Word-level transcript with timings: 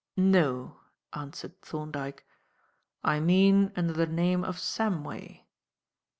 "No," 0.17 0.79
answered 1.13 1.61
Thorndyke. 1.61 2.25
"I 3.03 3.19
mean 3.19 3.71
under 3.75 3.93
the 3.93 4.07
name 4.07 4.43
of 4.43 4.57
Samway. 4.57 5.43